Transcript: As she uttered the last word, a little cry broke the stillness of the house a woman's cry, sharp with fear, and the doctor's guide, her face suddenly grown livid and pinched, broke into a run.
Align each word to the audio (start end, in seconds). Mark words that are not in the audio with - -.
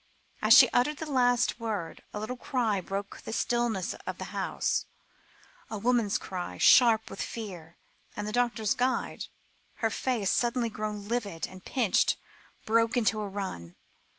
As 0.41 0.57
she 0.57 0.67
uttered 0.69 0.97
the 0.97 1.05
last 1.11 1.59
word, 1.59 2.01
a 2.11 2.19
little 2.19 2.35
cry 2.35 2.81
broke 2.81 3.21
the 3.21 3.31
stillness 3.31 3.93
of 4.07 4.17
the 4.17 4.23
house 4.33 4.87
a 5.69 5.77
woman's 5.77 6.17
cry, 6.17 6.57
sharp 6.57 7.07
with 7.11 7.21
fear, 7.21 7.77
and 8.15 8.27
the 8.27 8.31
doctor's 8.33 8.73
guide, 8.73 9.25
her 9.75 9.91
face 9.91 10.31
suddenly 10.31 10.69
grown 10.69 11.07
livid 11.07 11.45
and 11.45 11.63
pinched, 11.63 12.17
broke 12.65 12.97
into 12.97 13.21
a 13.21 13.27
run. 13.29 13.75